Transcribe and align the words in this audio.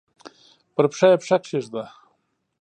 پر 0.73 0.85
پښه 0.91 1.07
یې 1.11 1.17
پښه 1.21 1.37
کښېږده! 1.43 1.83